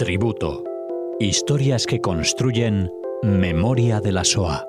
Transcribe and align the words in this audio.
Tributo. 0.00 0.64
Historias 1.18 1.84
que 1.84 2.00
construyen 2.00 2.90
memoria 3.22 4.00
de 4.00 4.12
la 4.12 4.24
SOA. 4.24 4.66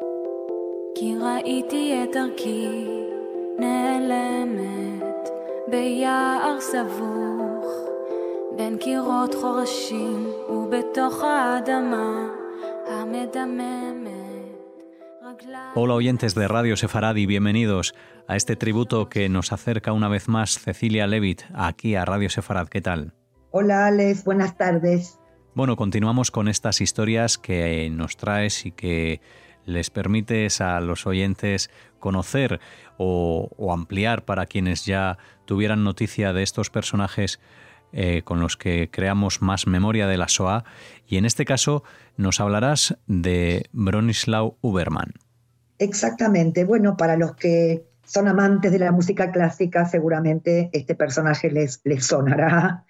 Hola 15.73 15.93
oyentes 15.93 16.35
de 16.35 16.47
Radio 16.49 16.75
Sefarad 16.75 17.15
y 17.15 17.25
bienvenidos 17.25 17.95
a 18.27 18.35
este 18.35 18.57
tributo 18.57 19.07
que 19.07 19.29
nos 19.29 19.53
acerca 19.53 19.93
una 19.93 20.09
vez 20.09 20.27
más 20.27 20.59
Cecilia 20.59 21.07
Levitt 21.07 21.43
aquí 21.53 21.95
a 21.95 22.03
Radio 22.03 22.29
Sefarad. 22.29 22.67
¿Qué 22.67 22.81
tal? 22.81 23.13
Hola 23.53 23.87
Alex, 23.87 24.23
buenas 24.23 24.55
tardes. 24.55 25.19
Bueno, 25.53 25.75
continuamos 25.75 26.31
con 26.31 26.47
estas 26.47 26.79
historias 26.79 27.37
que 27.37 27.89
nos 27.91 28.15
traes 28.15 28.65
y 28.65 28.71
que 28.71 29.19
les 29.65 29.89
permites 29.89 30.61
a 30.61 30.79
los 30.79 31.05
oyentes 31.05 31.69
conocer 31.99 32.61
o, 32.97 33.49
ampliar 33.73 34.23
para 34.23 34.45
quienes 34.45 34.85
ya 34.85 35.17
tuvieran 35.43 35.83
noticia 35.83 36.31
de 36.31 36.43
estos 36.43 36.69
personajes 36.69 37.41
eh, 37.91 38.21
con 38.23 38.39
los 38.39 38.55
que 38.55 38.89
creamos 38.89 39.41
más 39.41 39.67
memoria 39.67 40.07
de 40.07 40.15
la 40.15 40.29
SOA. 40.29 40.63
Y 41.05 41.17
en 41.17 41.25
este 41.25 41.43
caso 41.43 41.83
nos 42.15 42.39
hablarás 42.39 42.97
de 43.07 43.65
Bronislaw 43.73 44.55
Uberman. 44.61 45.11
Exactamente. 45.77 46.63
Bueno, 46.63 46.95
para 46.95 47.17
los 47.17 47.35
que 47.35 47.85
son 48.05 48.29
amantes 48.29 48.71
de 48.71 48.79
la 48.79 48.93
música 48.93 49.29
clásica, 49.31 49.85
seguramente 49.85 50.69
este 50.71 50.95
personaje 50.95 51.51
les, 51.51 51.81
les 51.83 52.05
sonará, 52.05 52.85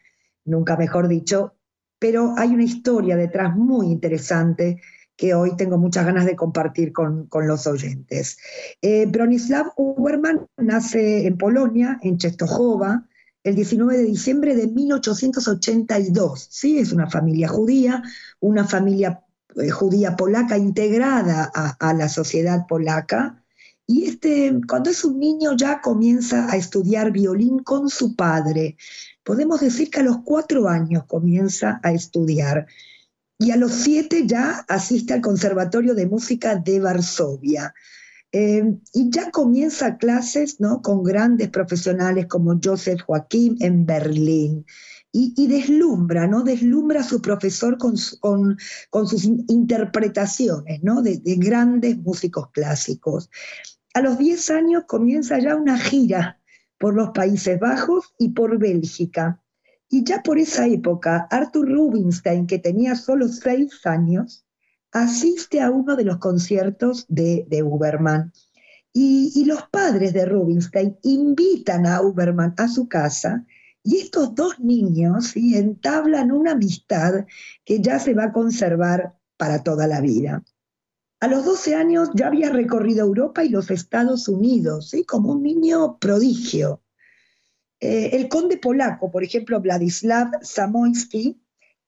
nunca 0.46 0.78
mejor 0.78 1.08
dicho, 1.08 1.56
pero 2.00 2.34
hay 2.38 2.50
una 2.50 2.64
historia 2.64 3.16
detrás 3.16 3.56
muy 3.56 3.88
interesante 3.88 4.82
que 5.16 5.36
hoy 5.36 5.56
tengo 5.56 5.78
muchas 5.78 6.04
ganas 6.04 6.26
de 6.26 6.36
compartir 6.36 6.92
con, 6.92 7.30
los 7.32 7.68
oyentes. 7.68 8.40
Eh, 8.82 9.06
Bronislaw 9.06 9.72
Uberman 9.78 10.48
nace 10.58 11.28
en 11.28 11.38
Polonia, 11.38 12.00
en 12.02 12.18
Czestochowa, 12.18 13.08
el 13.44 13.54
19 13.54 13.98
de 13.98 14.04
diciembre 14.06 14.56
de 14.56 14.66
1882. 14.66 16.48
¿sí? 16.50 16.80
Es 16.80 16.92
una 16.92 17.08
familia 17.08 17.48
judía, 17.48 18.02
una 18.40 18.66
familia 18.66 19.24
eh, 19.58 19.70
judía 19.70 20.16
polaca 20.16 20.58
integrada 20.58 21.52
a, 21.54 21.70
a, 21.70 21.94
la 21.94 22.10
sociedad 22.10 22.66
polaca. 22.68 23.44
Y 23.86 24.06
este, 24.06 24.60
cuando 24.68 24.90
es 24.90 25.06
un 25.06 25.20
niño 25.20 25.56
ya 25.56 25.82
comienza 25.82 26.52
a 26.52 26.56
estudiar 26.56 27.12
violín 27.12 27.60
con 27.60 27.90
su 27.90 28.16
padre 28.16 28.76
podemos 29.24 29.62
decir 29.62 29.90
que 29.90 30.00
a 30.00 30.04
los 30.04 30.20
cuatro 30.24 30.68
años 30.68 31.06
comienza 31.06 31.80
a 31.84 31.92
estudiar 31.92 32.68
y 33.42 33.50
a 33.50 33.58
los 33.58 33.72
siete 33.72 34.28
ya 34.28 34.66
asiste 34.68 35.14
al 35.14 35.22
Conservatorio 35.22 35.96
de 35.96 36.06
Música 36.06 36.56
de 36.56 36.80
Varsovia. 36.80 37.74
Eh, 38.32 38.78
y 38.94 39.10
ya 39.10 39.32
comienza 39.32 39.98
clases 39.98 40.60
¿no? 40.60 40.82
con 40.84 41.04
grandes 41.04 41.50
profesionales 41.50 42.28
como 42.28 42.60
Joseph 42.64 43.02
Joaquín 43.02 43.58
en 43.60 43.86
Berlín. 43.86 44.66
Y, 45.14 45.48
deslumbra, 45.48 46.26
¿no? 46.26 46.42
Deslumbra 46.42 47.02
a 47.02 47.04
su 47.04 47.22
profesor 47.22 47.78
con, 47.78 47.98
sus 47.98 49.26
interpretaciones, 49.50 50.82
¿no? 50.84 51.02
De, 51.02 51.18
de, 51.18 51.36
grandes 51.36 51.98
músicos 51.98 52.50
clásicos. 52.52 53.30
A 53.94 54.00
los 54.00 54.18
diez 54.18 54.50
años 54.50 54.86
comienza 54.88 55.38
ya 55.38 55.58
una 55.58 55.78
gira 55.78 56.41
por 56.82 56.96
los 56.96 57.12
Países 57.12 57.60
Bajos 57.60 58.14
y 58.18 58.30
por 58.30 58.58
Bélgica. 58.58 59.40
Y 59.88 60.04
ya 60.04 60.24
por 60.24 60.40
esa 60.40 60.68
época, 60.68 61.28
Arthur 61.30 61.70
Rubinstein, 61.70 62.48
que 62.48 62.58
tenía 62.58 62.96
solo 62.96 63.28
seis 63.28 63.86
años, 63.86 64.46
asiste 64.92 65.62
a 65.62 65.70
uno 65.70 65.96
de 65.96 66.06
los 66.06 66.18
conciertos 66.18 67.06
de, 67.08 67.46
de 67.48 67.62
Uberman. 67.62 68.34
Y, 68.94 69.46
los 69.46 69.64
padres 69.70 70.12
de 70.14 70.26
Rubinstein 70.26 70.98
invitan 71.04 71.86
a 71.86 72.02
Uberman 72.02 72.54
a 72.58 72.68
su 72.68 72.90
casa 72.90 73.46
y 73.84 73.98
estos 73.98 74.36
dos 74.36 74.60
niños 74.60 75.36
entablan 75.36 76.32
una 76.32 76.52
amistad 76.52 77.26
que 77.64 77.80
ya 77.80 78.00
se 78.00 78.14
va 78.14 78.26
a 78.26 78.34
conservar 78.34 79.16
para 79.38 79.64
toda 79.64 79.88
la 79.88 80.02
vida. 80.02 80.44
A 81.22 81.28
los 81.28 81.46
12 81.46 81.76
años 81.76 82.10
ya 82.16 82.28
había 82.28 82.50
recorrido 82.50 83.06
Europa 83.06 83.44
y 83.44 83.50
los 83.50 83.70
Estados 83.70 84.28
Unidos, 84.28 84.92
como 85.08 85.34
un 85.34 85.44
niño 85.44 86.00
prodigio. 86.00 86.82
Eh, 87.80 88.10
el 88.14 88.28
conde 88.28 88.58
polaco, 88.58 89.12
por 89.12 89.24
ejemplo, 89.24 89.62
Vladislav 89.62 90.32
Samoyski, 90.42 91.40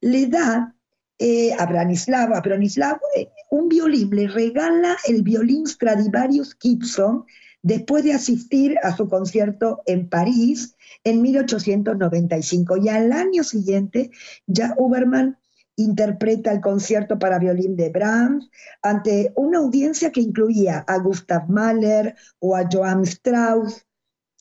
le 0.02 0.28
da 0.28 0.76
eh, 1.18 1.52
a 1.58 1.66
Branislav, 1.66 3.00
eh, 3.16 3.30
un 3.50 3.70
violín, 3.70 4.12
le 4.12 4.28
regala 4.28 4.98
el 5.08 5.24
violín 5.24 5.66
Stradivarius 5.66 6.56
Gibson 6.62 7.26
después 7.64 8.04
de 8.04 8.14
asistir 8.14 8.78
a 8.84 8.96
su 8.96 9.08
concierto 9.08 9.82
en 9.88 10.10
París 10.10 10.76
en 11.04 11.24
1895. 11.24 12.78
Y 12.78 12.90
al 12.90 13.12
año 13.12 13.44
siguiente 13.44 14.12
ya 14.46 14.76
Uberman 14.78 15.40
interpreta 15.76 16.52
el 16.52 16.62
concierto 16.62 17.18
para 17.18 17.40
violín 17.40 17.76
de 17.76 17.90
Brahms 17.90 18.50
ante 18.82 19.34
una 19.36 19.60
audiencia 19.60 20.12
que 20.12 20.22
incluía 20.22 20.80
a 20.88 20.98
Gustav 21.00 21.50
Mahler 21.50 22.16
o 22.40 22.56
a 22.56 22.68
Johann 22.72 23.04
Strauss. 23.04 23.86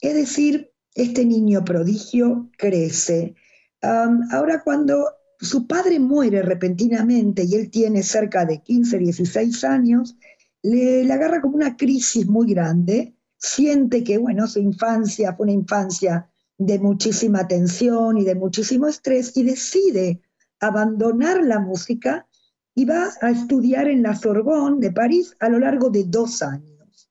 Es 0.01 0.15
decir, 0.15 0.73
este 0.95 1.25
niño 1.25 1.65
prodigio 1.65 2.51
crece. 2.57 3.35
ahora 3.81 4.63
cuando 4.63 5.07
su 5.41 5.67
padre 5.67 5.99
muere 5.99 6.43
repentinamente 6.43 7.45
y 7.45 7.55
él 7.57 7.71
tiene 7.71 8.03
cerca 8.03 8.45
de 8.45 8.63
15, 8.63 8.99
16 8.99 9.65
años, 9.65 10.17
le, 10.63 11.05
le 11.05 11.13
agarra 11.13 11.41
como 11.41 11.57
una 11.57 11.77
crisis 11.77 12.29
muy 12.29 12.53
grande, 12.53 13.17
siente 13.39 14.05
que, 14.05 14.19
bueno, 14.19 14.47
su 14.47 14.61
infancia 14.61 15.35
fue 15.35 15.45
una 15.45 15.53
infancia 15.53 16.29
de 16.59 16.79
muchísima 16.79 17.49
tensión 17.49 18.19
y 18.19 18.25
de 18.25 18.37
muchísimo 18.37 18.87
estrés 18.87 19.37
y 19.37 19.43
decide 19.43 20.21
abandonar 20.63 21.43
la 21.43 21.59
música 21.59 22.27
y 22.75 22.87
va 22.87 23.11
a 23.21 23.31
estudiar 23.31 23.89
en 23.89 24.03
la 24.03 24.15
Sorbonne 24.15 24.81
de 24.81 24.93
París 24.93 25.37
a 25.41 25.49
lo 25.49 25.59
largo 25.59 25.91
de 25.91 26.05
dos 26.05 26.41
años. 26.41 27.11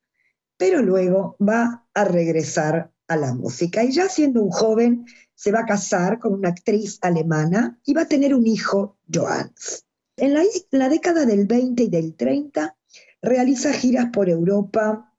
Pero 0.57 0.81
luego 0.81 1.35
va 1.39 1.85
a 1.93 2.05
regresar 2.05 2.91
a 3.07 3.17
la 3.17 3.33
música 3.33 3.83
y 3.83 3.91
ya 3.91 4.07
siendo 4.07 4.41
un 4.41 4.51
joven 4.51 5.05
se 5.35 5.51
va 5.51 5.59
a 5.59 5.65
casar 5.65 6.17
con 6.17 6.33
una 6.33 6.49
actriz 6.49 6.97
alemana 7.01 7.77
y 7.85 7.93
va 7.93 8.03
a 8.03 8.07
tener 8.07 8.33
un 8.33 8.47
hijo, 8.47 8.97
Johannes. 9.13 9.85
En 10.15 10.33
la, 10.33 10.43
la 10.71 10.87
década 10.87 11.25
del 11.25 11.45
20 11.45 11.83
y 11.83 11.89
del 11.89 12.15
30 12.15 12.75
realiza 13.21 13.73
giras 13.73 14.07
por 14.13 14.29
Europa 14.29 15.13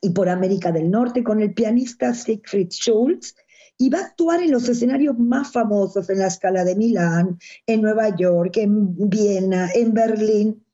y 0.00 0.10
por 0.10 0.28
América 0.28 0.70
del 0.70 0.90
Norte 0.90 1.24
con 1.24 1.40
el 1.40 1.52
pianista 1.52 2.14
Siegfried 2.14 2.70
Schulz 2.70 3.34
y 3.78 3.90
va 3.90 3.98
a 3.98 4.04
actuar 4.04 4.42
en 4.42 4.50
los 4.50 4.68
escenarios 4.68 5.18
más 5.18 5.52
famosos, 5.52 6.08
en 6.10 6.18
la 6.18 6.28
escala 6.28 6.64
de 6.64 6.76
Milán, 6.76 7.38
en 7.66 7.82
Nueva 7.82 8.14
York, 8.14 8.56
en 8.58 9.08
Viena, 9.08 9.70
en 9.74 9.92
Berlín. 9.92 10.64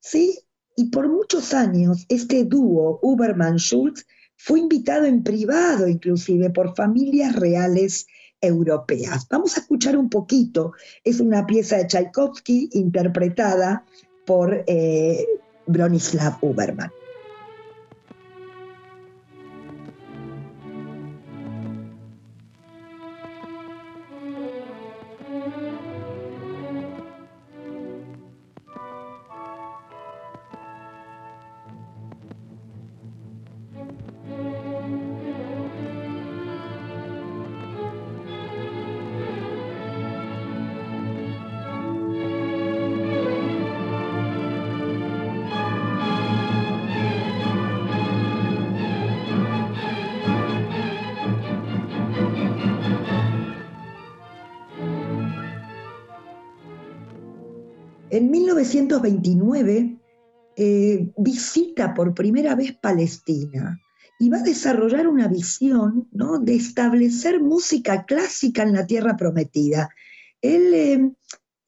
Sí, 0.00 0.38
y 0.76 0.90
por 0.90 1.08
muchos 1.08 1.54
años 1.54 2.06
este 2.08 2.44
dúo 2.44 3.00
Uberman-Schultz 3.02 4.06
fue 4.36 4.60
invitado 4.60 5.04
en 5.04 5.22
privado 5.22 5.86
inclusive 5.86 6.50
por 6.50 6.74
familias 6.74 7.36
reales 7.36 8.06
europeas. 8.40 9.26
Vamos 9.30 9.56
a 9.56 9.60
escuchar 9.60 9.96
un 9.96 10.10
poquito. 10.10 10.72
Es 11.04 11.20
una 11.20 11.46
pieza 11.46 11.76
de 11.76 11.86
Tchaikovsky 11.86 12.70
interpretada 12.72 13.84
por 14.26 14.64
eh, 14.66 15.26
Bronislav 15.66 16.38
Uberman. 16.42 16.90
1929 58.62 59.98
eh, 60.56 61.08
visita 61.16 61.94
por 61.94 62.14
primera 62.14 62.54
vez 62.54 62.74
Palestina 62.74 63.80
y 64.18 64.28
va 64.28 64.38
a 64.38 64.42
desarrollar 64.42 65.08
una 65.08 65.26
visión 65.26 66.08
¿no? 66.12 66.38
de 66.38 66.54
establecer 66.54 67.40
música 67.40 68.04
clásica 68.04 68.62
en 68.62 68.72
la 68.72 68.86
tierra 68.86 69.16
prometida. 69.16 69.90
él 70.40 70.74
eh, 70.74 71.12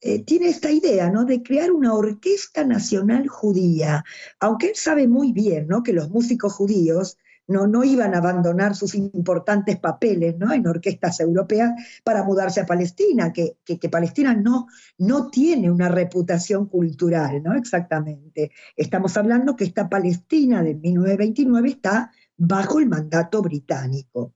eh, 0.01 0.23
tiene 0.23 0.47
esta 0.47 0.71
idea 0.71 1.09
¿no? 1.09 1.25
de 1.25 1.41
crear 1.43 1.71
una 1.71 1.93
orquesta 1.93 2.63
nacional 2.63 3.27
judía, 3.27 4.05
aunque 4.39 4.67
él 4.69 4.75
sabe 4.75 5.07
muy 5.07 5.33
bien 5.33 5.67
¿no? 5.67 5.83
que 5.83 5.93
los 5.93 6.09
músicos 6.09 6.53
judíos 6.53 7.17
no, 7.47 7.67
no 7.67 7.83
iban 7.83 8.13
a 8.13 8.17
abandonar 8.17 8.75
sus 8.75 8.95
importantes 8.95 9.77
papeles 9.77 10.37
¿no? 10.37 10.53
en 10.53 10.65
orquestas 10.67 11.19
europeas 11.19 11.71
para 12.03 12.23
mudarse 12.23 12.61
a 12.61 12.65
Palestina, 12.65 13.31
que, 13.31 13.57
que, 13.65 13.89
Palestina 13.89 14.33
no, 14.33 14.67
no 14.97 15.29
tiene 15.29 15.69
una 15.69 15.89
reputación 15.89 16.67
cultural, 16.67 17.43
¿no? 17.43 17.55
Exactamente. 17.55 18.51
Estamos 18.75 19.15
hablando 19.17 19.55
que 19.55 19.65
esta 19.65 19.89
Palestina 19.89 20.63
de 20.63 20.75
1929 20.75 21.69
está 21.69 22.11
bajo 22.37 22.79
el 22.79 22.87
mandato 22.87 23.41
británico. 23.41 24.33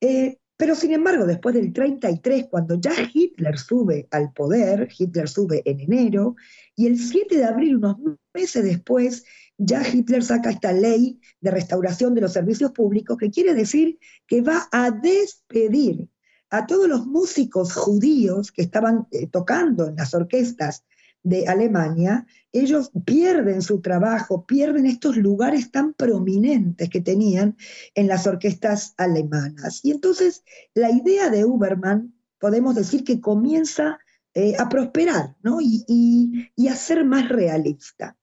Eh, 0.00 0.38
pero 0.60 0.74
sin 0.74 0.92
embargo, 0.92 1.24
después 1.24 1.54
del 1.54 1.72
33, 1.72 2.48
cuando 2.50 2.74
ya 2.74 2.92
Hitler 3.14 3.56
sube 3.56 4.06
al 4.10 4.30
poder, 4.32 4.90
Hitler 4.96 5.26
sube 5.26 5.62
en 5.64 5.80
enero, 5.80 6.36
y 6.76 6.86
el 6.86 6.98
7 6.98 7.34
de 7.34 7.44
abril, 7.44 7.76
unos 7.76 7.96
meses 8.34 8.62
después, 8.62 9.24
ya 9.62 9.82
Hitler 9.86 10.24
saca 10.24 10.50
esta 10.50 10.72
ley 10.72 11.20
de 11.40 11.50
restauración 11.50 12.14
de 12.14 12.22
los 12.22 12.32
servicios 12.32 12.72
públicos, 12.72 13.18
que 13.18 13.30
quiere 13.30 13.52
decir 13.52 13.98
que 14.26 14.40
va 14.40 14.68
a 14.72 14.90
despedir 14.90 16.08
a 16.48 16.66
todos 16.66 16.88
los 16.88 17.06
músicos 17.06 17.74
judíos 17.74 18.52
que 18.52 18.62
estaban 18.62 19.06
eh, 19.12 19.26
tocando 19.26 19.86
en 19.86 19.96
las 19.96 20.14
orquestas 20.14 20.84
de 21.22 21.46
Alemania, 21.46 22.26
ellos 22.52 22.90
pierden 23.04 23.60
su 23.60 23.82
trabajo, 23.82 24.46
pierden 24.46 24.86
estos 24.86 25.18
lugares 25.18 25.70
tan 25.70 25.92
prominentes 25.92 26.88
que 26.88 27.02
tenían 27.02 27.58
en 27.94 28.08
las 28.08 28.26
orquestas 28.26 28.94
alemanas. 28.96 29.80
Y 29.82 29.90
entonces 29.90 30.42
la 30.72 30.90
idea 30.90 31.28
de 31.28 31.44
Uberman, 31.44 32.14
podemos 32.38 32.74
decir 32.74 33.04
que 33.04 33.20
comienza 33.20 33.98
eh, 34.32 34.54
a 34.58 34.70
prosperar 34.70 35.36
y, 35.60 36.48
y 36.56 36.68
a 36.68 36.74
ser 36.74 37.04
más 37.04 37.28
realista. 37.28 38.16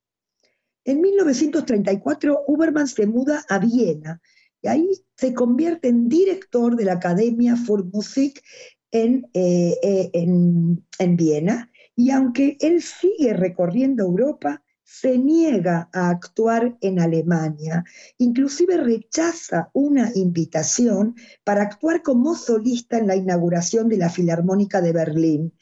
En 0.88 1.01
1934, 1.01 2.45
Uberman 2.48 2.88
se 2.88 3.06
muda 3.07 3.44
a 3.50 3.60
Viena 3.60 4.22
y 4.62 4.69
ahí 4.69 4.89
se 5.18 5.34
convierte 5.34 5.89
en 5.89 6.07
director 6.07 6.78
de 6.78 6.86
la 6.86 6.94
Academia 6.94 7.57
für 7.57 7.84
Musik 7.92 8.42
en, 8.92 9.30
eh, 9.34 9.75
eh, 9.84 10.10
en, 10.13 10.88
en 10.98 11.18
Viena 11.18 11.69
y 11.94 12.12
aunque 12.12 12.56
él 12.62 12.81
sigue 12.81 13.34
recorriendo 13.34 14.06
Europa, 14.06 14.63
se 14.86 15.18
niega 15.18 15.89
a 15.92 16.10
actuar 16.10 16.78
en 16.80 17.01
Alemania, 17.01 17.84
inclusive 18.18 18.78
rechaza 18.78 19.69
una 19.74 20.12
invitación 20.16 21.16
para 21.44 21.63
actuar 21.63 22.01
como 22.01 22.34
solista 22.34 22.98
en 22.98 23.07
la 23.07 23.18
inauguración 23.18 23.89
de 23.89 23.98
la 23.98 24.10
Filarmónica 24.10 24.80
de 24.80 24.94
Berlín. 24.94 25.54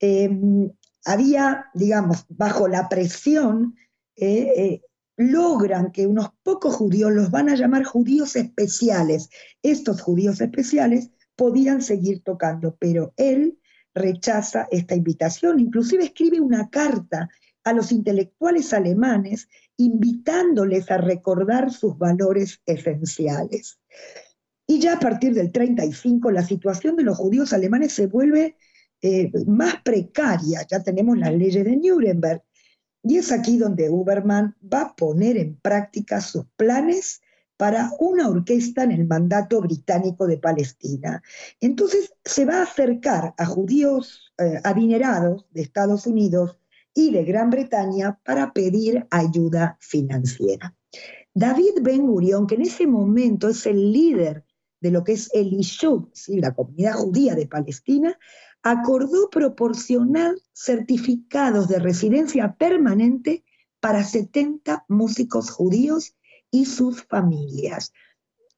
Em, 0.00 0.72
había, 1.04 1.66
digamos, 1.74 2.26
bajo 2.28 2.66
la 2.66 2.88
presión, 2.88 3.76
eh, 4.16 4.52
eh, 4.56 4.82
logran 5.16 5.92
que 5.92 6.06
unos 6.06 6.30
pocos 6.42 6.74
judíos, 6.74 7.12
los 7.12 7.30
van 7.30 7.48
a 7.48 7.56
llamar 7.56 7.84
judíos 7.84 8.36
especiales, 8.36 9.30
estos 9.62 10.00
judíos 10.00 10.40
especiales 10.40 11.10
podían 11.36 11.82
seguir 11.82 12.22
tocando, 12.22 12.76
pero 12.78 13.12
él 13.16 13.58
rechaza 13.94 14.68
esta 14.70 14.94
invitación, 14.94 15.60
inclusive 15.60 16.04
escribe 16.04 16.40
una 16.40 16.70
carta 16.70 17.28
a 17.64 17.72
los 17.72 17.92
intelectuales 17.92 18.72
alemanes 18.72 19.48
invitándoles 19.76 20.90
a 20.90 20.98
recordar 20.98 21.72
sus 21.72 21.96
valores 21.98 22.60
esenciales. 22.66 23.78
Y 24.66 24.80
ya 24.80 24.94
a 24.94 25.00
partir 25.00 25.34
del 25.34 25.52
35 25.52 26.30
la 26.30 26.42
situación 26.42 26.96
de 26.96 27.04
los 27.04 27.18
judíos 27.18 27.52
alemanes 27.52 27.92
se 27.92 28.06
vuelve 28.06 28.56
eh, 29.00 29.30
más 29.46 29.82
precaria, 29.82 30.64
ya 30.70 30.82
tenemos 30.82 31.18
las 31.18 31.34
leyes 31.34 31.64
de 31.64 31.76
Nuremberg, 31.76 32.42
y 33.02 33.18
es 33.18 33.32
aquí 33.32 33.58
donde 33.58 33.90
Uberman 33.90 34.56
va 34.62 34.82
a 34.82 34.96
poner 34.96 35.36
en 35.36 35.56
práctica 35.56 36.20
sus 36.20 36.46
planes 36.56 37.20
para 37.56 37.92
una 37.98 38.28
orquesta 38.28 38.82
en 38.82 38.92
el 38.92 39.06
mandato 39.06 39.60
británico 39.60 40.26
de 40.26 40.38
Palestina. 40.38 41.22
Entonces 41.60 42.12
se 42.24 42.44
va 42.44 42.58
a 42.58 42.62
acercar 42.64 43.34
a 43.36 43.46
judíos 43.46 44.32
eh, 44.38 44.60
adinerados 44.64 45.46
de 45.50 45.62
Estados 45.62 46.06
Unidos 46.06 46.58
y 46.94 47.12
de 47.12 47.24
Gran 47.24 47.50
Bretaña 47.50 48.18
para 48.24 48.52
pedir 48.52 49.06
ayuda 49.10 49.76
financiera. 49.80 50.74
David 51.34 51.80
Ben 51.82 52.06
Gurion, 52.06 52.46
que 52.46 52.56
en 52.56 52.62
ese 52.62 52.86
momento 52.86 53.48
es 53.48 53.64
el 53.66 53.92
líder 53.92 54.44
de 54.80 54.90
lo 54.90 55.04
que 55.04 55.12
es 55.12 55.30
el 55.32 55.52
Ishub, 55.52 56.10
la 56.28 56.54
comunidad 56.54 56.94
judía 56.94 57.34
de 57.34 57.46
Palestina, 57.46 58.18
acordó 58.62 59.28
proporcionar 59.30 60.34
certificados 60.52 61.68
de 61.68 61.78
residencia 61.78 62.54
permanente 62.54 63.44
para 63.80 64.04
70 64.04 64.84
músicos 64.88 65.50
judíos 65.50 66.14
y 66.50 66.66
sus 66.66 67.02
familias, 67.04 67.92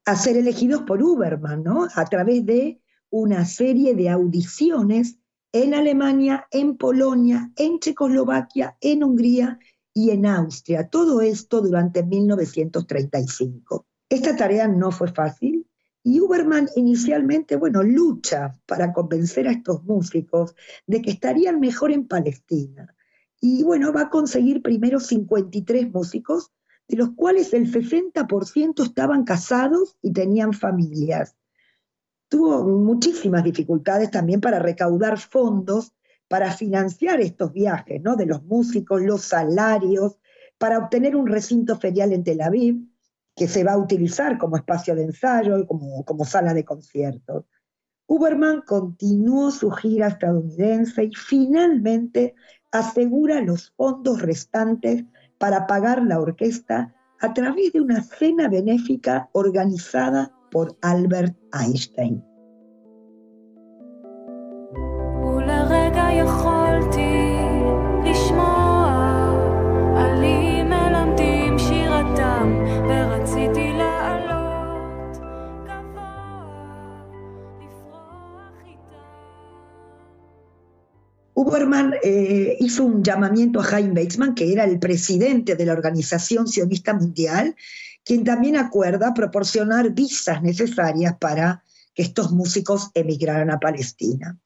a 0.05 0.15
ser 0.15 0.37
elegidos 0.37 0.83
por 0.83 1.01
Uberman, 1.01 1.63
¿no? 1.63 1.87
A 1.95 2.05
través 2.05 2.45
de 2.45 2.79
una 3.09 3.45
serie 3.45 3.95
de 3.95 4.09
audiciones 4.09 5.17
en 5.51 5.73
Alemania, 5.73 6.47
en 6.51 6.77
Polonia, 6.77 7.51
en 7.55 7.79
Checoslovaquia, 7.79 8.77
en 8.81 9.03
Hungría 9.03 9.57
y 9.93 10.11
en 10.11 10.25
Austria. 10.25 10.89
Todo 10.89 11.21
esto 11.21 11.61
durante 11.61 12.03
1935. 12.03 13.85
Esta 14.09 14.35
tarea 14.35 14.67
no 14.67 14.91
fue 14.91 15.11
fácil 15.11 15.65
y 16.05 16.19
Uberman 16.19 16.69
inicialmente, 16.75 17.55
bueno, 17.55 17.81
lucha 17.81 18.55
para 18.67 18.93
convencer 18.93 19.47
a 19.47 19.51
estos 19.51 19.83
músicos 19.85 20.55
de 20.85 21.01
que 21.01 21.09
estarían 21.09 21.59
mejor 21.59 21.91
en 21.91 22.07
Palestina. 22.07 22.95
Y 23.41 23.63
bueno, 23.63 23.91
va 23.91 24.01
a 24.01 24.09
conseguir 24.11 24.61
primero 24.61 24.99
53 24.99 25.91
músicos 25.91 26.51
de 26.87 26.97
los 26.97 27.09
cuales 27.15 27.55
el 27.55 27.73
60% 27.73 28.83
estaban 28.83 29.23
casados 29.23 29.97
y 30.03 30.13
tenían 30.13 30.53
familias. 30.53 31.35
Tuvo 32.29 32.63
muchísimas 32.63 33.43
dificultades 33.43 34.11
también 34.11 34.41
para 34.41 34.59
recaudar 34.59 35.17
fondos 35.17 35.91
para 36.27 36.51
financiar 36.51 37.19
estos 37.19 37.51
viajes, 37.51 37.99
¿no? 38.03 38.15
De 38.15 38.27
los 38.27 38.43
músicos, 38.43 39.01
los 39.01 39.23
salarios, 39.23 40.19
para 40.59 40.77
obtener 40.77 41.15
un 41.15 41.25
recinto 41.25 41.79
ferial 41.79 42.13
en 42.13 42.23
Tel 42.23 42.41
Aviv, 42.41 42.77
que 43.35 43.47
se 43.47 43.63
va 43.63 43.73
a 43.73 43.77
utilizar 43.77 44.37
como 44.37 44.57
espacio 44.57 44.95
de 44.95 45.03
ensayo 45.03 45.57
y 45.57 45.65
como, 45.65 46.03
como 46.05 46.25
sala 46.25 46.53
de 46.53 46.63
conciertos. 46.63 47.45
Uberman 48.07 48.61
continuó 48.61 49.51
su 49.51 49.71
gira 49.71 50.07
estadounidense 50.07 51.05
y 51.05 51.11
finalmente 51.15 52.35
asegura 52.71 53.41
los 53.41 53.71
fondos 53.75 54.21
restantes 54.21 55.03
para 55.37 55.67
pagar 55.67 56.03
la 56.03 56.19
orquesta 56.19 56.93
a 57.19 57.33
través 57.33 57.73
de 57.73 57.81
una 57.81 58.03
cena 58.03 58.47
benéfica 58.47 59.29
organizada 59.33 60.31
por 60.51 60.77
Albert 60.81 61.35
Einstein. 61.53 62.23
Eh, 82.03 82.57
hizo 82.59 82.83
un 82.83 83.03
llamamiento 83.03 83.59
a 83.59 83.63
Jaime 83.63 83.93
Weizmann, 83.93 84.35
que 84.35 84.51
era 84.51 84.63
el 84.63 84.79
presidente 84.79 85.55
de 85.55 85.65
la 85.65 85.73
Organización 85.73 86.47
Sionista 86.47 86.93
Mundial, 86.93 87.55
quien 88.03 88.23
también 88.23 88.55
acuerda 88.55 89.13
proporcionar 89.13 89.91
visas 89.91 90.41
necesarias 90.41 91.15
para 91.19 91.63
que 91.93 92.03
estos 92.03 92.31
músicos 92.31 92.91
emigraran 92.93 93.49
a 93.51 93.59
Palestina. 93.59 94.37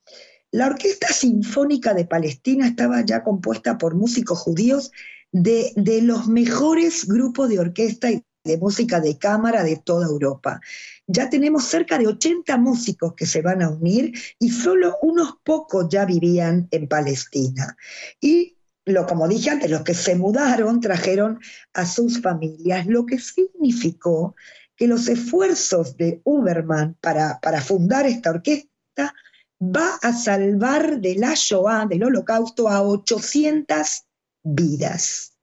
La 0.50 0.66
Orquesta 0.66 1.08
Sinfónica 1.08 1.94
de 1.94 2.06
Palestina 2.06 2.66
estaba 2.66 3.04
ya 3.04 3.22
compuesta 3.22 3.78
por 3.78 3.94
músicos 3.94 4.38
judíos 4.38 4.90
de, 5.30 5.72
de 5.76 6.02
los 6.02 6.26
mejores 6.26 7.06
grupos 7.06 7.48
de 7.48 7.60
orquesta 7.60 8.10
y 8.10 8.24
de 8.44 8.56
música 8.58 9.00
de 9.00 9.18
cámara 9.18 9.62
de 9.64 9.76
toda 9.76 10.06
Europa. 10.06 10.60
Ya 11.06 11.28
tenemos 11.28 11.64
cerca 11.64 11.98
de 11.98 12.06
80 12.06 12.56
músicos 12.58 13.14
que 13.14 13.26
se 13.26 13.42
van 13.42 13.62
a 13.62 13.70
unir 13.70 14.12
y 14.38 14.50
solo 14.50 14.96
unos 15.02 15.34
pocos 15.44 15.88
ya 15.90 16.04
vivían 16.04 16.68
en 16.70 16.88
Palestina. 16.88 17.76
Y 18.20 18.56
lo, 18.86 19.06
como 19.06 19.28
dije 19.28 19.50
antes, 19.50 19.70
los 19.70 19.82
que 19.82 19.94
se 19.94 20.14
mudaron 20.14 20.80
trajeron 20.80 21.38
a 21.74 21.84
sus 21.84 22.20
familias, 22.20 22.86
lo 22.86 23.04
que 23.04 23.18
significó 23.18 24.34
que 24.74 24.86
los 24.86 25.08
esfuerzos 25.08 25.96
de 25.98 26.22
Uberman 26.24 26.96
para, 27.00 27.38
para 27.40 27.60
fundar 27.60 28.06
esta 28.06 28.30
orquesta 28.30 29.14
va 29.60 29.98
a 30.00 30.12
salvar 30.14 31.00
de 31.00 31.16
la 31.16 31.34
Shoah, 31.34 31.86
del 31.86 32.04
holocausto, 32.04 32.68
a 32.68 32.82
800 32.82 34.06
vidas. 34.42 35.36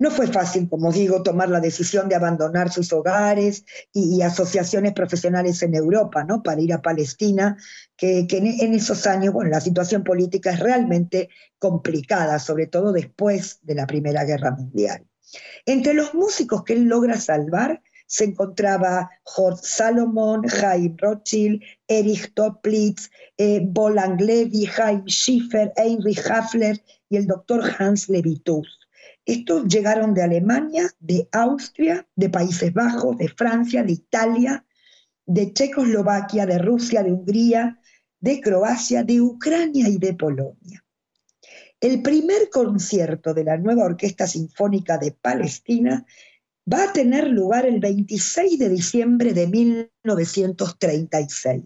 No 0.00 0.10
fue 0.10 0.26
fácil, 0.28 0.66
como 0.66 0.90
digo, 0.90 1.22
tomar 1.22 1.50
la 1.50 1.60
decisión 1.60 2.08
de 2.08 2.14
abandonar 2.14 2.72
sus 2.72 2.90
hogares 2.90 3.66
y, 3.92 4.22
asociaciones 4.22 4.94
profesionales 4.94 5.62
en 5.62 5.74
Europa, 5.74 6.24
¿no? 6.24 6.42
Para 6.42 6.62
ir 6.62 6.72
a 6.72 6.80
Palestina, 6.80 7.58
que, 7.98 8.26
en, 8.30 8.72
esos 8.72 9.06
años, 9.06 9.34
bueno, 9.34 9.50
la 9.50 9.60
situación 9.60 10.02
política 10.02 10.52
es 10.52 10.60
realmente 10.60 11.28
complicada, 11.58 12.38
sobre 12.38 12.66
todo 12.66 12.92
después 12.92 13.58
de 13.60 13.74
la 13.74 13.86
Primera 13.86 14.24
Guerra 14.24 14.52
Mundial. 14.52 15.06
Entre 15.66 15.92
los 15.92 16.14
músicos 16.14 16.64
que 16.64 16.72
él 16.72 16.84
logra 16.84 17.20
salvar 17.20 17.82
se 18.06 18.24
encontraba 18.24 19.10
Horst 19.36 19.66
Salomon, 19.66 20.44
Chaim 20.48 20.96
Rothschild, 20.96 21.60
Erich 21.86 22.32
Toplitz, 22.32 23.10
eh, 23.36 23.60
Bolang 23.62 24.18
Levy, 24.18 24.66
Chaim 24.66 25.04
Schiffer, 25.04 25.74
Heinrich 25.76 26.26
Hafler 26.26 26.82
y 27.10 27.18
el 27.18 27.26
doctor 27.26 27.62
Hans 27.78 28.08
Levitus. 28.08 28.80
Estos 29.24 29.68
llegaron 29.68 30.14
de 30.14 30.22
Alemania, 30.22 30.90
de 30.98 31.28
Austria, 31.32 32.06
de 32.16 32.30
Países 32.30 32.72
Bajos, 32.72 33.18
de 33.18 33.28
Francia, 33.28 33.82
de 33.82 33.92
Italia, 33.92 34.64
de 35.26 35.52
Checoslovaquia, 35.52 36.46
de 36.46 36.56
Rusia, 36.58 37.02
de 37.02 37.12
Hungría, 37.12 37.78
de 38.18 38.40
Croacia, 38.40 39.04
de 39.04 39.20
Ucrania 39.20 39.88
y 39.88 39.98
de 39.98 40.14
Polonia. 40.14 40.82
El 41.80 42.02
primer 42.02 42.50
concierto 42.50 43.32
de 43.32 43.44
la 43.44 43.56
nueva 43.56 43.84
Orquesta 43.84 44.26
Sinfónica 44.26 44.98
de 44.98 45.12
Palestina 45.12 46.04
va 46.70 46.84
a 46.84 46.92
tener 46.92 47.28
lugar 47.28 47.64
el 47.66 47.80
26 47.80 48.58
de 48.58 48.68
diciembre 48.68 49.32
de 49.32 49.46
1936 49.46 51.62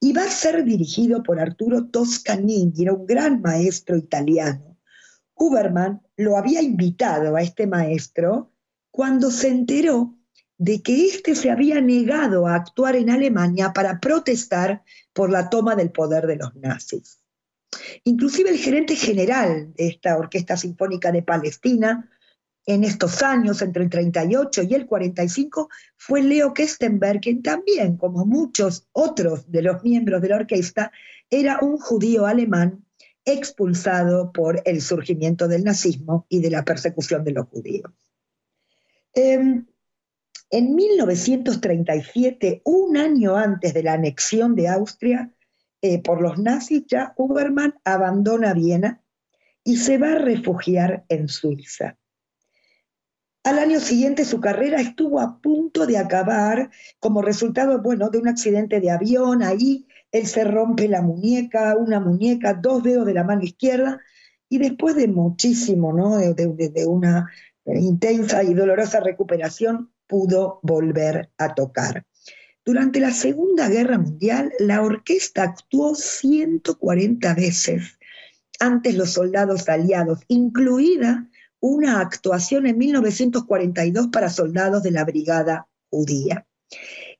y 0.00 0.12
va 0.12 0.24
a 0.24 0.30
ser 0.30 0.64
dirigido 0.64 1.22
por 1.22 1.38
Arturo 1.38 1.86
Toscanini, 1.86 2.72
era 2.82 2.94
un 2.94 3.06
gran 3.06 3.40
maestro 3.40 3.96
italiano 3.96 4.67
Huberman 5.38 6.02
lo 6.16 6.36
había 6.36 6.62
invitado 6.62 7.36
a 7.36 7.42
este 7.42 7.66
maestro 7.66 8.52
cuando 8.90 9.30
se 9.30 9.48
enteró 9.48 10.14
de 10.58 10.82
que 10.82 11.06
éste 11.06 11.36
se 11.36 11.50
había 11.50 11.80
negado 11.80 12.46
a 12.46 12.56
actuar 12.56 12.96
en 12.96 13.10
Alemania 13.10 13.72
para 13.72 14.00
protestar 14.00 14.82
por 15.12 15.30
la 15.30 15.48
toma 15.48 15.76
del 15.76 15.92
poder 15.92 16.26
de 16.26 16.36
los 16.36 16.54
nazis. 16.56 17.20
Inclusive 18.04 18.50
el 18.50 18.58
gerente 18.58 18.96
general 18.96 19.72
de 19.74 19.88
esta 19.88 20.16
Orquesta 20.16 20.56
Sinfónica 20.56 21.12
de 21.12 21.22
Palestina, 21.22 22.10
en 22.66 22.84
estos 22.84 23.22
años, 23.22 23.62
entre 23.62 23.84
el 23.84 23.88
38 23.88 24.64
y 24.64 24.74
el 24.74 24.86
45, 24.86 25.70
fue 25.96 26.22
Leo 26.22 26.52
Kestenberg, 26.52 27.20
quien 27.20 27.42
también, 27.42 27.96
como 27.96 28.26
muchos 28.26 28.86
otros 28.92 29.50
de 29.50 29.62
los 29.62 29.82
miembros 29.82 30.20
de 30.20 30.28
la 30.28 30.36
orquesta, 30.36 30.92
era 31.30 31.60
un 31.62 31.78
judío 31.78 32.26
alemán 32.26 32.84
expulsado 33.32 34.32
por 34.32 34.62
el 34.64 34.80
surgimiento 34.80 35.48
del 35.48 35.64
nazismo 35.64 36.26
y 36.28 36.40
de 36.40 36.50
la 36.50 36.64
persecución 36.64 37.24
de 37.24 37.32
los 37.32 37.46
judíos. 37.48 37.92
Em, 39.14 39.66
en 40.50 40.74
1937, 40.74 42.62
un 42.64 42.96
año 42.96 43.36
antes 43.36 43.74
de 43.74 43.82
la 43.82 43.94
anexión 43.94 44.54
de 44.54 44.68
Austria 44.68 45.32
eh, 45.82 46.02
por 46.02 46.20
los 46.20 46.38
nazis, 46.38 46.84
ya 46.86 47.12
Huberman 47.16 47.74
abandona 47.84 48.54
Viena 48.54 49.02
y 49.62 49.76
se 49.76 49.98
va 49.98 50.12
a 50.12 50.18
refugiar 50.18 51.04
en 51.08 51.28
Suiza. 51.28 51.98
Al 53.44 53.58
año 53.58 53.80
siguiente 53.80 54.24
su 54.24 54.40
carrera 54.40 54.80
estuvo 54.80 55.20
a 55.20 55.40
punto 55.40 55.86
de 55.86 55.98
acabar 55.98 56.70
como 56.98 57.22
resultado, 57.22 57.80
bueno, 57.80 58.10
de 58.10 58.18
un 58.18 58.28
accidente 58.28 58.80
de 58.80 58.90
avión. 58.90 59.42
Ahí 59.42 59.86
él 60.12 60.26
se 60.26 60.44
rompe 60.44 60.88
la 60.88 61.02
muñeca, 61.02 61.76
una 61.76 62.00
muñeca, 62.00 62.54
dos 62.54 62.82
dedos 62.82 63.06
de 63.06 63.14
la 63.14 63.24
mano 63.24 63.42
izquierda, 63.42 64.00
y 64.48 64.58
después 64.58 64.96
de 64.96 65.08
muchísimo, 65.08 65.92
¿no? 65.92 66.16
de, 66.16 66.86
una 66.86 67.30
intensa 67.66 68.42
y 68.42 68.54
dolorosa 68.54 69.00
recuperación, 69.00 69.92
pudo 70.06 70.58
volver 70.62 71.30
a 71.36 71.54
tocar. 71.54 72.06
Durante 72.64 73.00
la 73.00 73.12
Segunda 73.12 73.68
Guerra 73.68 73.98
Mundial, 73.98 74.52
la 74.58 74.82
orquesta 74.82 75.42
actuó 75.42 75.94
140 75.94 77.34
veces 77.34 77.98
ante 78.60 78.92
los 78.92 79.10
soldados 79.10 79.68
aliados, 79.68 80.20
incluida 80.28 81.28
una 81.60 82.00
actuación 82.00 82.66
en 82.66 82.78
1942 82.78 84.08
para 84.08 84.30
soldados 84.30 84.82
de 84.82 84.90
la 84.90 85.04
Brigada 85.04 85.66
Judía. 85.90 86.46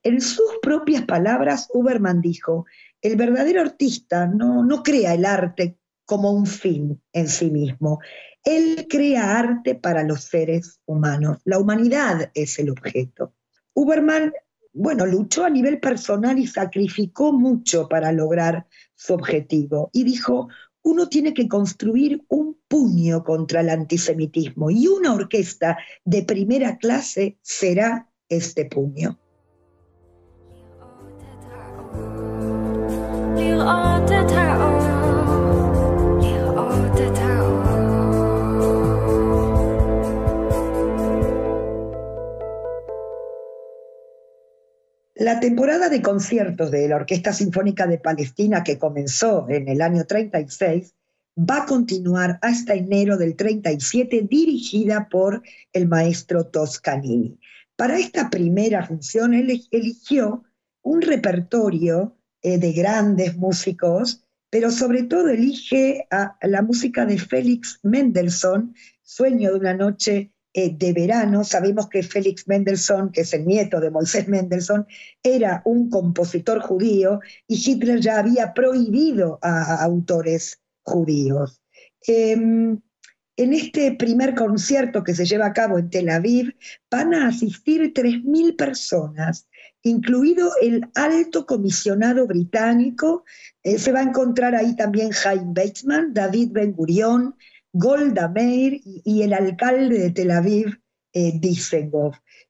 En 0.02 0.21
sus 0.21 0.59
propias 0.62 1.02
palabras, 1.02 1.69
Uberman 1.73 2.21
dijo, 2.21 2.67
el 3.02 3.17
verdadero 3.17 3.61
artista 3.61 4.26
no, 4.26 4.64
no 4.64 4.83
crea 4.83 5.14
el 5.14 5.25
arte 5.25 5.76
como 6.05 6.33
un 6.33 6.47
fin 6.47 7.02
en 7.12 7.28
sí 7.28 7.50
mismo. 7.50 8.00
Él 8.45 8.87
crea 8.88 9.38
arte 9.38 9.75
para 9.75 10.05
los 10.05 10.25
seres 10.25 10.81
humanos. 10.87 11.38
La 11.45 11.59
humanidad 11.59 12.31
es 12.35 12.59
el 12.59 12.71
objeto. 12.71 13.35
Uberman, 13.75 14.33
bueno, 14.73 15.05
luchó 15.05 15.45
a 15.45 15.50
nivel 15.50 15.81
personal 15.81 16.38
y 16.38 16.47
sacrificó 16.47 17.33
mucho 17.33 17.88
para 17.88 18.12
lograr 18.12 18.67
su 18.95 19.14
objetivo. 19.14 19.90
Y 19.93 20.05
dijo, 20.05 20.49
uno 20.83 21.09
tiene 21.09 21.35
que 21.35 21.49
construir 21.49 22.25
un 22.28 22.59
puño 22.69 23.23
contra 23.23 23.61
el 23.61 23.69
antisemitismo 23.69 24.71
y 24.71 24.87
una 24.87 25.12
orquesta 25.12 25.76
de 26.05 26.23
primera 26.23 26.78
clase 26.78 27.37
será 27.43 28.09
este 28.28 28.64
puño. 28.64 29.19
La 45.14 45.40
temporada 45.40 45.88
de 45.88 46.00
conciertos 46.00 46.71
de 46.71 46.88
la 46.88 46.97
Orquesta 46.97 47.33
Sinfónica 47.33 47.87
de 47.87 47.99
Palestina, 47.99 48.64
que 48.64 48.78
comenzó 48.78 49.47
en 49.49 49.69
el 49.69 49.83
año 49.83 50.05
36, 50.05 50.95
va 51.38 51.62
a 51.62 51.67
continuar 51.67 52.38
hasta 52.43 52.75
enero 52.75 53.17
del 53.17 53.37
37, 53.37 54.26
dirigida 54.28 55.09
por 55.09 55.43
el 55.73 55.88
maestro 55.88 56.47
Toscanini. 56.47 57.38
Para 57.76 57.99
esta 57.99 58.31
primera 58.31 58.87
función, 58.87 59.35
él 59.35 59.62
eligió 59.71 60.45
un 60.83 61.02
repertorio 61.02 62.17
eh, 62.42 62.59
de 62.59 62.73
grandes 62.73 63.37
músicos, 63.37 64.25
pero 64.50 64.71
sobre 64.71 65.02
todo 65.02 65.28
elige 65.28 66.07
a, 66.11 66.37
la 66.42 66.62
música 66.62 67.04
de 67.04 67.18
Félix 67.18 67.80
Mendelssohn, 67.83 68.75
Sueño 69.02 69.50
de 69.52 69.59
una 69.59 69.75
noche 69.75 70.33
eh, 70.52 70.75
de 70.76 70.92
verano. 70.92 71.45
Sabemos 71.45 71.88
que 71.88 72.02
Félix 72.02 72.47
Mendelssohn, 72.47 73.11
que 73.11 73.23
es 73.23 73.33
el 73.35 73.47
nieto 73.47 73.80
de 73.80 73.90
Moisés 73.90 74.28
Mendelssohn, 74.28 74.87
era 75.23 75.62
un 75.64 75.90
compositor 75.90 76.61
judío 76.61 77.21
y 77.47 77.57
Hitler 77.57 78.00
ya 78.00 78.18
había 78.18 78.54
prohibido 78.54 79.38
a, 79.42 79.83
autores 79.83 80.61
judíos. 80.83 81.61
Em, 82.07 82.80
en 83.37 83.52
este 83.52 83.92
primer 83.92 84.35
concierto 84.35 85.04
que 85.04 85.14
se 85.14 85.25
lleva 85.25 85.47
a 85.47 85.52
cabo 85.52 85.78
en 85.78 85.90
Tel 85.90 86.09
Aviv 86.09 86.57
van 86.90 87.14
a 87.14 87.28
asistir 87.28 87.92
3.000 87.92 88.57
personas 88.57 89.49
incluido 89.82 90.50
el 90.61 90.88
alto 90.94 91.47
comisionado 91.47 92.26
británico. 92.26 93.25
Eh, 93.62 93.78
se 93.78 93.92
va 93.92 94.00
a 94.00 94.04
encontrar 94.04 94.54
ahí 94.54 94.76
también 94.76 95.11
Jaime 95.11 95.52
Bateman, 95.54 96.12
David 96.12 96.50
Ben 96.52 96.73
Gurion, 96.73 97.35
Golda 97.73 98.28
Meir 98.28 98.80
y, 98.85 99.23
el 99.23 99.32
alcalde 99.32 99.99
de 99.99 100.11
Tel 100.11 100.30
Aviv, 100.30 100.80
eh, 101.12 101.40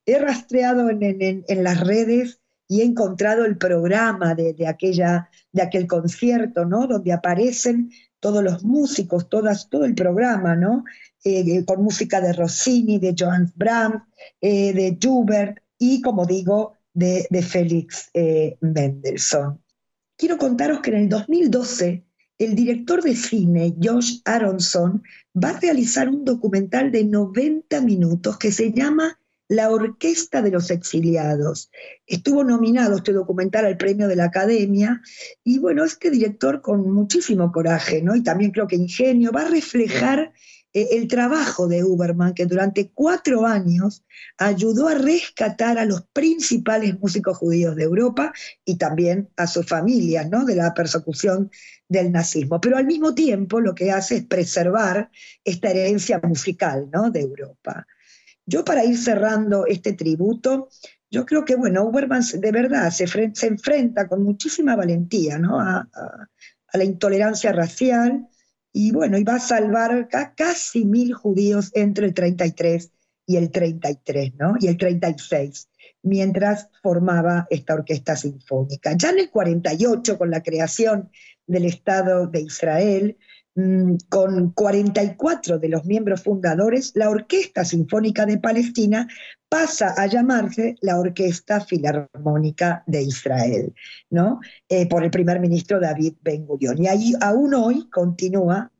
He 0.06 0.18
rastreado 0.18 0.88
en, 0.88 1.44
las 1.62 1.80
redes 1.80 2.40
y 2.66 2.80
he 2.80 2.84
encontrado 2.84 3.44
el 3.44 3.58
programa 3.58 4.34
de, 4.34 4.66
aquella, 4.66 5.28
de 5.52 5.62
aquel 5.62 5.86
concierto, 5.86 6.64
¿no? 6.64 6.86
Donde 6.86 7.12
aparecen 7.12 7.90
todos 8.20 8.42
los 8.42 8.64
músicos, 8.64 9.28
todas, 9.28 9.68
todo 9.68 9.84
el 9.84 9.94
programa, 9.94 10.56
¿no? 10.56 10.84
Eh, 11.24 11.64
con 11.64 11.82
música 11.82 12.20
de 12.20 12.32
Rossini, 12.32 12.98
de 12.98 13.14
Johannes 13.18 13.52
Brahms, 13.54 14.02
eh, 14.40 14.72
de 14.72 14.96
Schubert 14.98 15.58
y, 15.78 16.00
como 16.00 16.26
digo, 16.26 16.77
de, 16.98 17.42
Félix 17.42 18.10
eh, 18.14 18.56
Mendelssohn. 18.60 19.60
Quiero 20.16 20.36
contaros 20.36 20.80
que 20.80 20.90
en 20.90 20.96
el 20.96 21.08
2012 21.08 22.04
el 22.38 22.54
director 22.54 23.02
de 23.02 23.14
cine 23.14 23.74
Josh 23.82 24.20
Aronson 24.24 25.02
va 25.34 25.50
a 25.50 25.60
realizar 25.60 26.08
un 26.08 26.24
documental 26.24 26.90
de 26.90 27.04
90 27.04 27.80
minutos 27.82 28.38
que 28.38 28.52
se 28.52 28.72
llama 28.72 29.20
La 29.48 29.70
Orquesta 29.70 30.42
de 30.42 30.50
los 30.50 30.70
Exiliados. 30.70 31.70
Estuvo 32.06 32.44
nominado 32.44 32.96
este 32.96 33.12
documental 33.12 33.64
al 33.64 33.76
premio 33.76 34.08
de 34.08 34.16
la 34.16 34.24
Academia 34.24 35.00
y 35.44 35.58
bueno, 35.58 35.84
este 35.84 36.10
director 36.10 36.62
con 36.62 36.90
muchísimo 36.90 37.50
coraje, 37.52 38.02
¿no? 38.02 38.14
Y 38.14 38.22
también 38.22 38.50
creo 38.50 38.66
que 38.66 38.76
ingenio, 38.76 39.32
va 39.32 39.42
a 39.42 39.50
reflejar 39.50 40.32
eh, 40.72 40.88
el 40.92 41.08
trabajo 41.08 41.66
de 41.66 41.84
Uberman, 41.84 42.34
que 42.34 42.46
durante 42.46 42.90
cuatro 42.92 43.46
años 43.46 44.04
ayudó 44.36 44.88
a 44.88 44.94
rescatar 44.94 45.78
a 45.78 45.84
los 45.84 46.02
principales 46.12 46.98
músicos 46.98 47.38
judíos 47.38 47.76
de 47.76 47.84
Europa 47.84 48.32
y 48.64 48.76
también 48.76 49.30
a 49.36 49.46
sus 49.46 49.66
familias, 49.66 50.28
¿no? 50.28 50.44
De 50.44 50.54
la 50.54 50.74
persecución 50.74 51.50
del 51.88 52.12
nazismo, 52.12 52.60
pero 52.60 52.76
al 52.76 52.86
mismo 52.86 53.14
tiempo 53.14 53.60
lo 53.60 53.74
que 53.74 53.90
hace 53.90 54.16
es 54.16 54.24
preservar 54.26 55.10
esta 55.42 55.70
herencia 55.70 56.20
musical 56.22 56.88
¿no? 56.92 57.10
de 57.10 57.20
Europa. 57.20 57.86
Yo 58.44 58.64
para 58.64 58.84
ir 58.84 58.98
cerrando 58.98 59.66
este 59.66 59.94
tributo, 59.94 60.68
yo 61.10 61.24
creo 61.24 61.44
que, 61.44 61.56
bueno, 61.56 61.84
Uberman 61.84 62.22
de 62.34 62.52
verdad 62.52 62.90
se, 62.90 63.06
se 63.06 63.46
enfrenta 63.46 64.06
con 64.06 64.22
muchísima 64.22 64.76
valentía 64.76 65.38
¿no? 65.38 65.60
a, 65.60 65.88
la 66.72 66.84
intolerancia 66.84 67.52
racial 67.52 68.28
y, 68.72 68.92
bueno, 68.92 69.18
va 69.24 69.36
a 69.36 69.40
salvar 69.40 70.08
casi 70.36 70.84
mil 70.84 71.14
judíos 71.14 71.70
entre 71.74 72.06
el 72.06 72.14
33 72.14 72.90
y 73.26 73.36
el 73.36 73.50
33, 73.50 74.34
¿no? 74.36 74.54
Y 74.60 74.68
el 74.68 74.76
36 74.76 75.68
mientras 76.02 76.68
formaba 76.82 77.46
esta 77.50 77.74
orquesta 77.74 78.16
sinfónica. 78.16 78.94
Ya 78.96 79.10
en 79.10 79.20
el 79.20 79.30
48, 79.30 80.18
con 80.18 80.30
la 80.30 80.42
creación 80.42 81.10
del 81.46 81.64
Estado 81.64 82.26
de 82.26 82.40
Israel, 82.40 83.16
con 84.08 84.52
44 84.52 85.58
de 85.58 85.68
los 85.68 85.84
miembros 85.84 86.22
fundadores, 86.22 86.92
la 86.94 87.10
Orquesta 87.10 87.64
Sinfónica 87.64 88.24
de 88.24 88.38
Palestina 88.38 89.08
pasa 89.48 89.94
a 89.96 90.06
llamarse 90.06 90.76
la 90.80 90.98
Orquesta 90.98 91.60
Filarmónica 91.60 92.84
de 92.86 93.02
Israel, 93.02 93.74
¿no? 94.10 94.40
Eh, 94.68 94.88
por 94.88 95.02
el 95.02 95.10
primer 95.10 95.40
ministro 95.40 95.80
David 95.80 96.14
Ben 96.22 96.46
Gurion. 96.46 96.80
Y 96.80 96.86
ahí 96.86 97.12
aún 97.20 97.54
hoy 97.54 97.88
continúa 97.90 98.70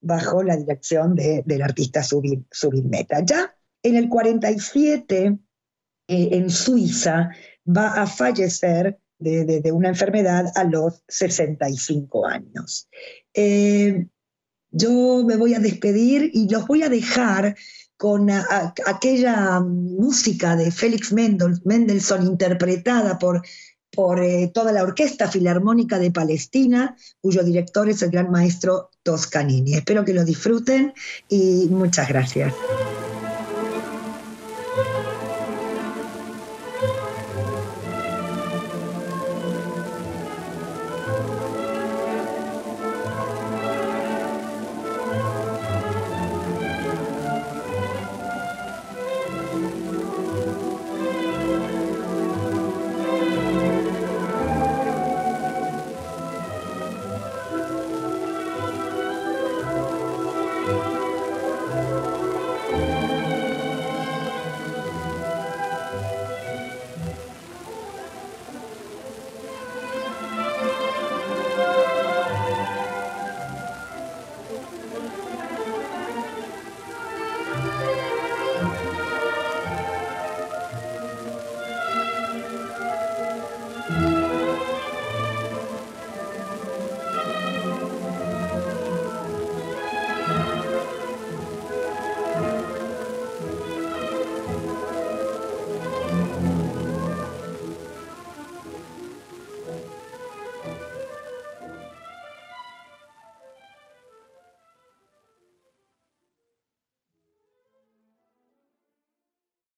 bajo 0.00 0.44
la 0.44 0.56
dirección 0.56 1.16
del 1.16 1.62
artista 1.62 2.02
Subin 2.04 2.46
Meta. 2.88 3.24
Ya 3.24 3.52
en 3.82 3.96
el 3.96 4.08
47 4.08 5.38
eh, 6.06 6.28
en 6.32 6.50
Suiza 6.50 7.30
va 7.66 7.88
a 7.88 8.06
fallecer 8.06 9.00
de, 9.18 9.72
una 9.72 9.88
enfermedad 9.88 10.46
a 10.54 10.62
los 10.62 11.02
65 11.08 12.26
años. 12.26 12.88
Eh, 13.34 14.06
yo 14.70 15.24
me 15.24 15.36
voy 15.36 15.54
a 15.54 15.60
despedir 15.60 16.30
y 16.32 16.48
los 16.48 16.66
voy 16.66 16.82
a 16.82 16.88
dejar 16.88 17.56
con 17.96 18.28
aquella 18.30 19.58
música 19.60 20.54
de 20.54 20.70
Félix 20.70 21.12
Mendelssohn 21.12 22.26
interpretada 22.26 23.18
por, 23.18 23.42
por 23.90 24.22
eh, 24.22 24.50
toda 24.54 24.70
la 24.70 24.84
Orquesta 24.84 25.28
Filarmónica 25.28 25.98
de 25.98 26.12
Palestina, 26.12 26.96
cuyo 27.20 27.42
director 27.42 27.88
es 27.88 28.00
el 28.02 28.10
gran 28.10 28.30
maestro 28.30 28.90
Toscanini. 29.02 29.74
Espero 29.74 30.04
que 30.04 30.14
lo 30.14 30.24
disfruten 30.24 30.92
y 31.28 31.66
muchas 31.70 32.08
gracias. 32.08 32.54